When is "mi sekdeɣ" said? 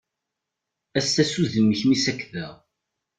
1.85-2.53